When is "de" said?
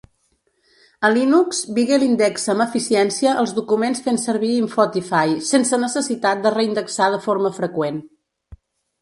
6.49-6.55, 7.19-7.23